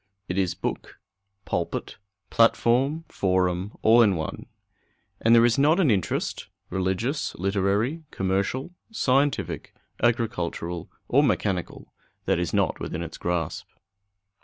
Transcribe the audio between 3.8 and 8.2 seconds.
all in one. And there is not an interest religious, literary,